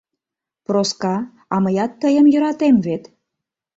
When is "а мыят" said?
1.53-1.91